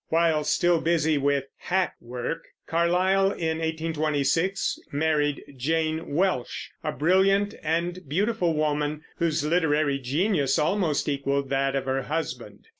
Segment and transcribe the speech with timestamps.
[0.09, 7.99] While still busy with "hack work," Carlyle, in 1826, married Jane Welsh, a brilliant and
[8.09, 12.65] beautiful woman, whose literary genius almost equaled that of her husband.